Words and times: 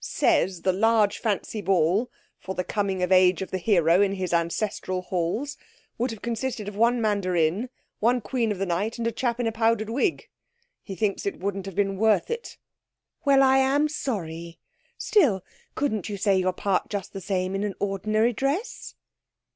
Says 0.03 0.63
the 0.63 0.73
large 0.73 1.19
fancy 1.19 1.61
ball 1.61 2.09
for 2.39 2.55
the 2.55 2.63
coming 2.63 3.03
of 3.03 3.11
age 3.11 3.43
of 3.43 3.51
the 3.51 3.59
hero 3.59 4.01
in 4.01 4.13
his 4.13 4.33
ancestral 4.33 5.03
halls 5.03 5.57
would 5.99 6.09
have 6.09 6.23
consisted 6.23 6.67
of 6.67 6.75
one 6.75 6.99
mandarin, 6.99 7.69
one 7.99 8.19
Queen 8.19 8.51
of 8.51 8.57
the 8.57 8.65
Night, 8.65 8.97
and 8.97 9.05
a 9.05 9.11
chap 9.11 9.39
in 9.39 9.45
a 9.45 9.51
powdered 9.51 9.91
wig. 9.91 10.27
He 10.81 10.95
thinks 10.95 11.27
it 11.27 11.39
wouldn't 11.39 11.67
have 11.67 11.75
been 11.75 11.97
worth 11.97 12.31
it.' 12.31 12.57
'Well, 13.25 13.43
I 13.43 13.59
am 13.59 13.87
sorry! 13.87 14.57
Still, 14.97 15.43
couldn't 15.75 16.09
you 16.09 16.17
say 16.17 16.35
your 16.35 16.53
part 16.53 16.89
just 16.89 17.13
the 17.13 17.21
same 17.21 17.53
in 17.53 17.63
an 17.63 17.75
ordinary 17.79 18.33
dress?' 18.33 18.95